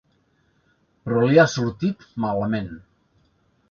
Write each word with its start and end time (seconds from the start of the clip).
Però 1.03 1.21
li 1.33 1.39
ha 1.43 1.47
sortit 1.59 2.09
malament. 2.27 2.77